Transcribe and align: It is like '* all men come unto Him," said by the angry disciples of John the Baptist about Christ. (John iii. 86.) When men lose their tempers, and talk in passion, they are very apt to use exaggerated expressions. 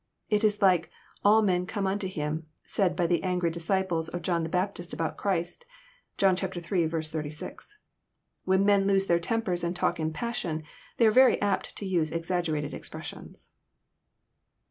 It 0.31 0.43
is 0.43 0.63
like 0.63 0.89
'* 1.07 1.23
all 1.23 1.43
men 1.43 1.67
come 1.67 1.85
unto 1.85 2.07
Him," 2.07 2.47
said 2.63 2.95
by 2.95 3.05
the 3.05 3.21
angry 3.21 3.51
disciples 3.51 4.09
of 4.09 4.23
John 4.23 4.41
the 4.41 4.49
Baptist 4.49 4.93
about 4.93 5.15
Christ. 5.15 5.63
(John 6.17 6.33
iii. 6.41 6.49
86.) 6.75 7.77
When 8.43 8.65
men 8.65 8.87
lose 8.87 9.05
their 9.05 9.19
tempers, 9.19 9.63
and 9.63 9.75
talk 9.75 9.99
in 9.99 10.11
passion, 10.11 10.63
they 10.97 11.05
are 11.05 11.11
very 11.11 11.39
apt 11.39 11.75
to 11.77 11.85
use 11.85 12.09
exaggerated 12.11 12.73
expressions. 12.73 13.51